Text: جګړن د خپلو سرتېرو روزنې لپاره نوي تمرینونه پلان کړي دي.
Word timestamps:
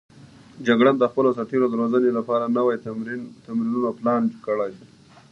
جګړن 0.67 0.95
د 0.99 1.03
خپلو 1.11 1.29
سرتېرو 1.37 1.65
روزنې 1.79 2.09
لپاره 2.17 2.53
نوي 2.57 2.75
تمرینونه 3.47 3.89
پلان 3.99 4.23
کړي 4.45 4.71
دي. 4.77 4.87